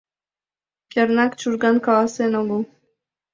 Кернак, 0.91 1.31
Чужган 1.39 1.77
каласен 1.85 2.31
огыл. 2.41 2.61